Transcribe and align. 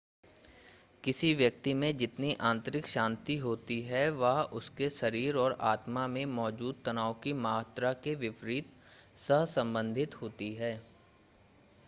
किसी 1.03 1.33
व्यक्ति 1.33 1.73
में 1.73 1.95
जितनी 1.97 2.33
आंतरिक 2.41 2.87
शांति 2.87 3.35
होती 3.37 3.79
है 3.81 4.09
वह 4.11 4.41
उसके 4.53 4.89
शरीर 4.89 5.35
और 5.35 5.55
आत्मा 5.63 6.07
में 6.07 6.25
मौजूद 6.31 6.81
तनाव 6.85 7.13
की 7.23 7.33
मात्रा 7.43 7.91
के 8.03 8.15
विपरीत 8.15 8.71
सहसंबंधित 9.17 10.21
होती 10.21 10.53
है 10.53 10.73